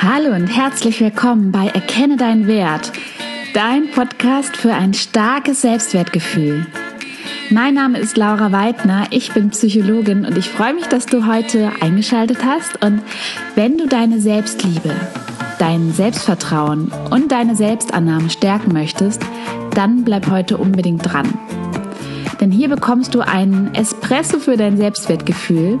Hallo 0.00 0.32
und 0.32 0.46
herzlich 0.46 1.00
willkommen 1.00 1.50
bei 1.50 1.66
Erkenne 1.66 2.16
deinen 2.16 2.46
Wert, 2.46 2.92
dein 3.52 3.90
Podcast 3.90 4.56
für 4.56 4.72
ein 4.72 4.94
starkes 4.94 5.62
Selbstwertgefühl. 5.62 6.68
Mein 7.50 7.74
Name 7.74 7.98
ist 7.98 8.16
Laura 8.16 8.52
Weidner, 8.52 9.08
ich 9.10 9.32
bin 9.32 9.50
Psychologin 9.50 10.24
und 10.24 10.38
ich 10.38 10.50
freue 10.50 10.74
mich, 10.74 10.86
dass 10.86 11.06
du 11.06 11.26
heute 11.26 11.72
eingeschaltet 11.80 12.44
hast 12.44 12.80
und 12.84 13.02
wenn 13.56 13.76
du 13.76 13.88
deine 13.88 14.20
Selbstliebe, 14.20 14.94
dein 15.58 15.90
Selbstvertrauen 15.92 16.92
und 17.10 17.32
deine 17.32 17.56
Selbstannahme 17.56 18.30
stärken 18.30 18.72
möchtest, 18.72 19.20
dann 19.74 20.04
bleib 20.04 20.30
heute 20.30 20.58
unbedingt 20.58 21.12
dran. 21.12 21.36
Denn 22.40 22.52
hier 22.52 22.68
bekommst 22.68 23.16
du 23.16 23.20
einen 23.20 23.74
Espresso 23.74 24.38
für 24.38 24.56
dein 24.56 24.76
Selbstwertgefühl 24.76 25.80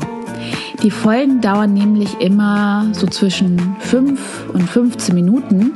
die 0.82 0.90
Folgen 0.90 1.40
dauern 1.40 1.72
nämlich 1.74 2.20
immer 2.20 2.88
so 2.92 3.06
zwischen 3.06 3.76
5 3.80 4.50
und 4.52 4.68
15 4.68 5.14
Minuten, 5.14 5.72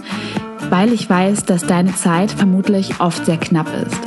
weil 0.70 0.92
ich 0.92 1.08
weiß, 1.08 1.44
dass 1.44 1.66
deine 1.66 1.94
Zeit 1.94 2.30
vermutlich 2.30 3.00
oft 3.00 3.26
sehr 3.26 3.36
knapp 3.36 3.68
ist. 3.84 4.00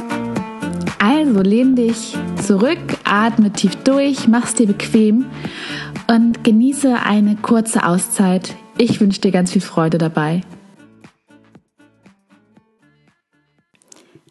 Also 1.00 1.42
lehn 1.42 1.76
dich 1.76 2.18
zurück, 2.42 2.80
atme 3.04 3.52
tief 3.52 3.76
durch, 3.84 4.28
mach's 4.28 4.54
dir 4.54 4.68
bequem 4.68 5.26
und 6.08 6.44
genieße 6.44 6.96
eine 7.02 7.36
kurze 7.36 7.86
Auszeit. 7.86 8.56
Ich 8.78 9.02
wünsche 9.02 9.22
dir 9.22 9.32
ganz 9.32 9.52
viel 9.52 9.62
Freude 9.62 9.98
dabei. 9.98 10.42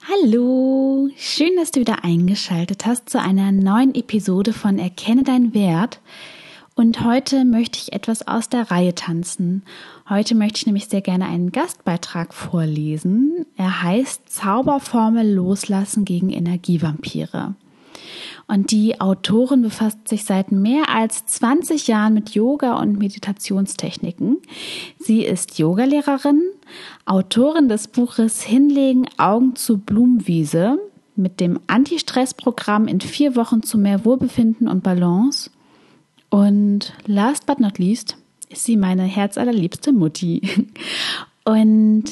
Hallo, 0.08 1.08
schön, 1.16 1.50
dass 1.56 1.70
du 1.70 1.80
wieder 1.80 2.04
eingeschaltet 2.04 2.86
hast 2.86 3.10
zu 3.10 3.20
einer 3.20 3.52
neuen 3.52 3.94
Episode 3.94 4.52
von 4.52 4.78
Erkenne 4.78 5.22
deinen 5.22 5.54
Wert. 5.54 6.00
Und 6.76 7.04
heute 7.04 7.44
möchte 7.44 7.78
ich 7.78 7.92
etwas 7.92 8.26
aus 8.26 8.48
der 8.48 8.72
Reihe 8.72 8.96
tanzen. 8.96 9.62
Heute 10.08 10.34
möchte 10.34 10.56
ich 10.58 10.66
nämlich 10.66 10.86
sehr 10.86 11.02
gerne 11.02 11.26
einen 11.26 11.52
Gastbeitrag 11.52 12.34
vorlesen. 12.34 13.46
Er 13.56 13.84
heißt 13.84 14.28
Zauberformel 14.28 15.34
loslassen 15.34 16.04
gegen 16.04 16.30
Energievampire. 16.30 17.54
Und 18.48 18.72
die 18.72 19.00
Autorin 19.00 19.62
befasst 19.62 20.08
sich 20.08 20.24
seit 20.24 20.50
mehr 20.50 20.88
als 20.88 21.24
20 21.26 21.86
Jahren 21.86 22.12
mit 22.12 22.30
Yoga 22.30 22.76
und 22.80 22.98
Meditationstechniken. 22.98 24.38
Sie 24.98 25.24
ist 25.24 25.58
Yogalehrerin, 25.58 26.42
Autorin 27.06 27.68
des 27.68 27.86
Buches 27.86 28.42
Hinlegen 28.42 29.06
Augen 29.16 29.54
zu 29.54 29.78
Blumenwiese 29.78 30.78
mit 31.14 31.38
dem 31.38 31.60
Anti-Stress-Programm 31.68 32.88
in 32.88 33.00
vier 33.00 33.36
Wochen 33.36 33.62
zu 33.62 33.78
mehr 33.78 34.04
Wohlbefinden 34.04 34.66
und 34.66 34.82
Balance 34.82 35.50
und 36.34 36.92
last 37.06 37.46
but 37.46 37.60
not 37.60 37.78
least 37.78 38.16
ist 38.50 38.64
sie 38.64 38.76
meine 38.76 39.04
herzallerliebste 39.04 39.92
Mutti. 39.92 40.42
Und 41.44 42.06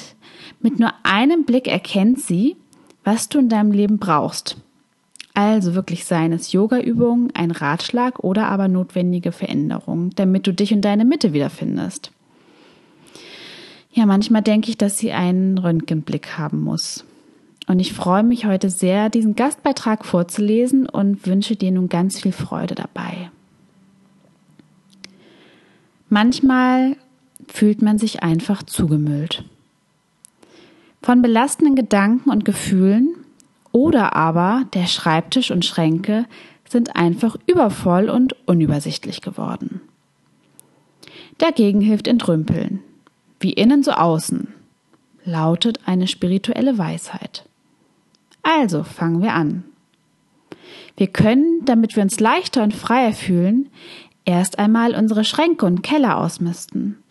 mit 0.60 0.78
nur 0.78 0.92
einem 1.02 1.44
Blick 1.44 1.66
erkennt 1.66 2.20
sie, 2.20 2.54
was 3.02 3.28
du 3.28 3.40
in 3.40 3.48
deinem 3.48 3.72
Leben 3.72 3.98
brauchst. 3.98 4.58
Also 5.34 5.74
wirklich 5.74 6.04
seien 6.04 6.32
es 6.32 6.52
Yoga-Übungen, 6.52 7.32
ein 7.34 7.50
Ratschlag 7.50 8.22
oder 8.22 8.46
aber 8.46 8.68
notwendige 8.68 9.32
Veränderungen, 9.32 10.10
damit 10.14 10.46
du 10.46 10.52
dich 10.52 10.72
und 10.72 10.82
deine 10.82 11.04
Mitte 11.04 11.32
wiederfindest. 11.32 12.12
Ja, 13.90 14.06
manchmal 14.06 14.42
denke 14.42 14.70
ich, 14.70 14.78
dass 14.78 14.98
sie 14.98 15.10
einen 15.10 15.58
Röntgenblick 15.58 16.38
haben 16.38 16.60
muss. 16.60 17.04
Und 17.66 17.80
ich 17.80 17.92
freue 17.92 18.22
mich 18.22 18.46
heute 18.46 18.70
sehr, 18.70 19.10
diesen 19.10 19.34
Gastbeitrag 19.34 20.04
vorzulesen 20.04 20.88
und 20.88 21.26
wünsche 21.26 21.56
dir 21.56 21.72
nun 21.72 21.88
ganz 21.88 22.20
viel 22.20 22.32
Freude 22.32 22.76
dabei. 22.76 23.32
Manchmal 26.12 26.98
fühlt 27.48 27.80
man 27.80 27.96
sich 27.96 28.22
einfach 28.22 28.62
zugemüllt. 28.62 29.46
Von 31.00 31.22
belastenden 31.22 31.74
Gedanken 31.74 32.28
und 32.28 32.44
Gefühlen 32.44 33.14
oder 33.72 34.14
aber 34.14 34.66
der 34.74 34.88
Schreibtisch 34.88 35.50
und 35.50 35.64
Schränke 35.64 36.26
sind 36.68 36.96
einfach 36.96 37.36
übervoll 37.46 38.10
und 38.10 38.36
unübersichtlich 38.46 39.22
geworden. 39.22 39.80
Dagegen 41.38 41.80
hilft 41.80 42.06
Entrümpeln, 42.06 42.80
wie 43.40 43.54
innen 43.54 43.82
so 43.82 43.92
außen, 43.92 44.48
lautet 45.24 45.80
eine 45.86 46.08
spirituelle 46.08 46.76
Weisheit. 46.76 47.46
Also 48.42 48.84
fangen 48.84 49.22
wir 49.22 49.32
an. 49.32 49.64
Wir 50.94 51.06
können, 51.06 51.64
damit 51.64 51.96
wir 51.96 52.02
uns 52.02 52.20
leichter 52.20 52.62
und 52.62 52.74
freier 52.74 53.14
fühlen, 53.14 53.70
erst 54.24 54.58
einmal 54.58 54.94
unsere 54.94 55.24
Schränke 55.24 55.66
und 55.66 55.82
Keller 55.82 56.18
ausmisten 56.18 57.02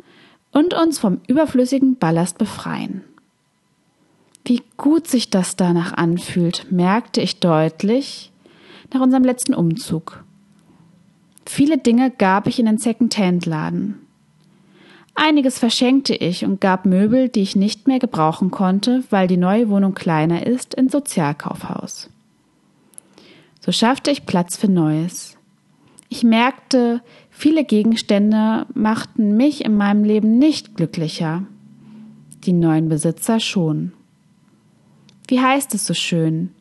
und 0.52 0.74
uns 0.74 1.00
vom 1.00 1.20
überflüssigen 1.28 1.98
Ballast 1.98 2.38
befreien. 2.38 3.04
Wie 4.46 4.62
gut 4.78 5.08
sich 5.08 5.30
das 5.30 5.56
danach 5.56 5.94
anfühlt, 5.94 6.72
merkte 6.72 7.22
ich 7.22 7.40
deutlich 7.40 8.32
nach 8.94 9.02
unserem 9.02 9.24
letzten 9.24 9.54
Umzug. 9.54 10.24
Viele 11.46 11.78
Dinge 11.78 12.12
gab 12.12 12.48
ich 12.48 12.60
in 12.60 12.66
den 12.66 12.78
Second-Hand-Laden. 12.78 14.00
Einiges 15.16 15.60
verschenkte 15.60 16.16
ich 16.16 16.46
und 16.46 16.62
gab 16.62 16.86
Möbel, 16.86 17.30
die 17.30 17.42
ich 17.42 17.56
nicht 17.56 17.88
mehr 17.88 18.00
gebrauchen 18.00 18.50
konnte, 18.50 19.04
weil 19.10 19.28
die 19.28 19.38
neue 19.38 19.70
Wohnung 19.70 19.94
kleiner 19.94 20.48
ist, 20.48 20.74
ins 20.74 20.94
Sozialkaufhaus. 20.94 22.10
So 23.60 23.72
schaffte 23.72 24.10
ich 24.10 24.26
Platz 24.26 24.58
für 24.58 24.70
Neues. 24.70 25.38
Ich 26.22 26.28
merkte, 26.28 27.02
viele 27.32 27.66
Gegenstände 27.66 28.68
machten 28.76 29.38
mich 29.38 29.66
in 29.66 29.76
meinem 29.76 30.04
Leben 30.04 30.38
nicht 30.38 30.76
glücklicher. 30.76 31.48
Die 32.44 32.54
neuen 32.54 32.90
Besitzer 32.90 33.40
schon. 33.40 33.92
Wie 35.28 35.40
heißt 35.42 35.74
es 35.74 35.88
so 35.88 35.96
schön? 35.96 36.52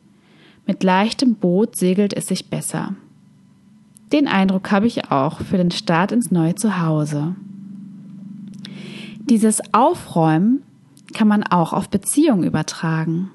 Mit 0.65 0.81
leichtem 0.81 1.35
Boot 1.35 1.75
segelt 1.75 2.11
es 2.13 2.25
sich 2.25 2.49
besser. 2.49 2.95
Den 4.11 4.27
Eindruck 4.27 4.71
habe 4.71 4.87
ich 4.87 5.11
auch 5.11 5.41
für 5.41 5.57
den 5.57 5.69
Start 5.69 6.11
ins 6.11 6.31
neue 6.31 6.55
Zuhause. 6.55 7.35
Dieses 9.19 9.61
Aufräumen 9.75 10.63
kann 11.13 11.27
man 11.27 11.43
auch 11.43 11.71
auf 11.71 11.87
Beziehungen 11.87 12.45
übertragen. 12.45 13.29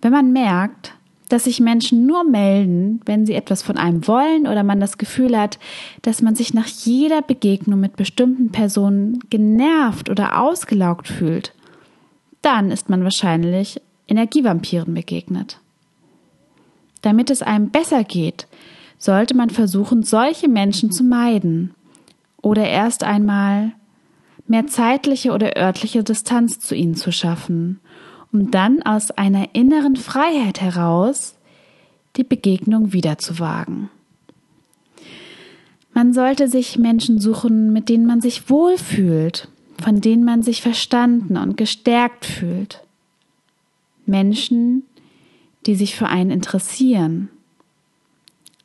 Wenn 0.00 0.12
man 0.12 0.32
merkt, 0.32 0.94
dass 1.32 1.44
sich 1.44 1.60
Menschen 1.60 2.04
nur 2.04 2.24
melden, 2.24 3.00
wenn 3.06 3.24
sie 3.24 3.32
etwas 3.32 3.62
von 3.62 3.78
einem 3.78 4.06
wollen 4.06 4.46
oder 4.46 4.62
man 4.62 4.80
das 4.80 4.98
Gefühl 4.98 5.38
hat, 5.38 5.58
dass 6.02 6.20
man 6.20 6.34
sich 6.34 6.52
nach 6.52 6.66
jeder 6.66 7.22
Begegnung 7.22 7.80
mit 7.80 7.96
bestimmten 7.96 8.52
Personen 8.52 9.18
genervt 9.30 10.10
oder 10.10 10.38
ausgelaugt 10.38 11.08
fühlt, 11.08 11.54
dann 12.42 12.70
ist 12.70 12.90
man 12.90 13.02
wahrscheinlich 13.02 13.80
Energievampiren 14.08 14.92
begegnet. 14.92 15.58
Damit 17.00 17.30
es 17.30 17.40
einem 17.40 17.70
besser 17.70 18.04
geht, 18.04 18.46
sollte 18.98 19.34
man 19.34 19.48
versuchen, 19.48 20.02
solche 20.02 20.48
Menschen 20.48 20.92
zu 20.92 21.02
meiden 21.02 21.72
oder 22.42 22.68
erst 22.68 23.04
einmal 23.04 23.72
mehr 24.46 24.66
zeitliche 24.66 25.32
oder 25.32 25.56
örtliche 25.56 26.04
Distanz 26.04 26.60
zu 26.60 26.74
ihnen 26.74 26.94
zu 26.94 27.10
schaffen 27.10 27.80
um 28.32 28.50
dann 28.50 28.82
aus 28.82 29.10
einer 29.10 29.54
inneren 29.54 29.96
Freiheit 29.96 30.60
heraus 30.60 31.36
die 32.16 32.24
Begegnung 32.24 32.92
wieder 32.92 33.18
zu 33.18 33.38
wagen. 33.38 33.90
Man 35.94 36.14
sollte 36.14 36.48
sich 36.48 36.78
Menschen 36.78 37.20
suchen, 37.20 37.72
mit 37.72 37.90
denen 37.90 38.06
man 38.06 38.22
sich 38.22 38.48
wohlfühlt, 38.48 39.48
von 39.82 40.00
denen 40.00 40.24
man 40.24 40.42
sich 40.42 40.62
verstanden 40.62 41.36
und 41.36 41.56
gestärkt 41.56 42.24
fühlt. 42.24 42.82
Menschen, 44.06 44.84
die 45.66 45.74
sich 45.74 45.94
für 45.94 46.08
einen 46.08 46.30
interessieren, 46.30 47.28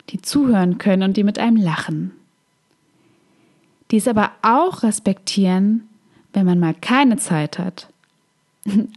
die 0.09 0.22
zuhören 0.22 0.78
können 0.78 1.03
und 1.03 1.17
die 1.17 1.25
mit 1.25 1.38
einem 1.38 1.57
lachen. 1.57 2.11
Die 3.91 3.97
es 3.97 4.07
aber 4.07 4.31
auch 4.41 4.84
respektieren, 4.84 5.88
wenn 6.31 6.45
man 6.45 6.59
mal 6.59 6.73
keine 6.73 7.17
Zeit 7.17 7.59
hat 7.59 7.90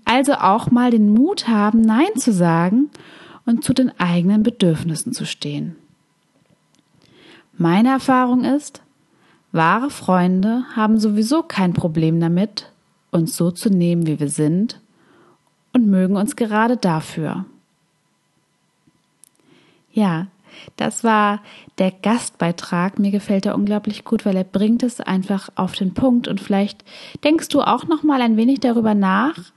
also 0.04 0.34
auch 0.34 0.70
mal 0.70 0.90
den 0.90 1.12
Mut 1.12 1.48
haben, 1.48 1.80
Nein 1.82 2.16
zu 2.16 2.32
sagen 2.32 2.90
und 3.46 3.64
zu 3.64 3.72
den 3.72 3.98
eigenen 3.98 4.42
Bedürfnissen 4.42 5.12
zu 5.12 5.24
stehen. 5.24 5.76
Meine 7.56 7.90
Erfahrung 7.90 8.44
ist, 8.44 8.82
wahre 9.52 9.90
Freunde 9.90 10.64
haben 10.74 10.98
sowieso 10.98 11.42
kein 11.42 11.72
Problem 11.74 12.20
damit, 12.20 12.72
uns 13.10 13.36
so 13.36 13.50
zu 13.50 13.68
nehmen, 13.70 14.06
wie 14.06 14.20
wir 14.20 14.28
sind 14.28 14.80
und 15.72 15.86
mögen 15.86 16.16
uns 16.16 16.36
gerade 16.36 16.76
dafür. 16.76 17.44
Ja, 19.92 20.28
das 20.76 21.04
war 21.04 21.40
der 21.78 21.90
Gastbeitrag. 21.90 22.98
Mir 22.98 23.10
gefällt 23.10 23.46
er 23.46 23.54
unglaublich 23.54 24.04
gut, 24.04 24.24
weil 24.24 24.36
er 24.36 24.44
bringt 24.44 24.82
es 24.82 25.00
einfach 25.00 25.48
auf 25.54 25.72
den 25.72 25.94
Punkt 25.94 26.28
und 26.28 26.40
vielleicht 26.40 26.84
denkst 27.24 27.48
du 27.48 27.60
auch 27.62 27.84
noch 27.84 28.02
mal 28.02 28.20
ein 28.20 28.36
wenig 28.36 28.60
darüber 28.60 28.94
nach, 28.94 29.52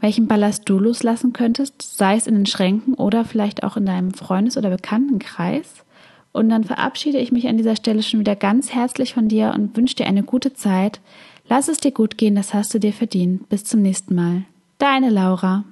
welchen 0.00 0.26
Ballast 0.26 0.68
du 0.68 0.78
loslassen 0.78 1.32
könntest, 1.32 1.96
sei 1.96 2.16
es 2.16 2.26
in 2.26 2.34
den 2.34 2.46
Schränken 2.46 2.94
oder 2.94 3.24
vielleicht 3.24 3.62
auch 3.62 3.76
in 3.76 3.86
deinem 3.86 4.12
Freundes- 4.12 4.56
oder 4.56 4.70
Bekanntenkreis 4.70 5.84
Und 6.32 6.48
dann 6.48 6.64
verabschiede 6.64 7.18
ich 7.18 7.32
mich 7.32 7.48
an 7.48 7.56
dieser 7.56 7.76
Stelle 7.76 8.02
schon 8.02 8.20
wieder 8.20 8.36
ganz 8.36 8.72
herzlich 8.72 9.14
von 9.14 9.28
dir 9.28 9.52
und 9.54 9.76
wünsche 9.76 9.96
dir 9.96 10.06
eine 10.06 10.22
gute 10.22 10.54
Zeit. 10.54 11.00
Lass 11.48 11.68
es 11.68 11.78
dir 11.78 11.90
gut 11.90 12.18
gehen, 12.18 12.36
das 12.36 12.54
hast 12.54 12.72
du 12.72 12.78
dir 12.78 12.92
verdient. 12.92 13.48
Bis 13.48 13.64
zum 13.64 13.82
nächsten 13.82 14.14
Mal. 14.14 14.44
Deine 14.78 15.10
Laura. 15.10 15.64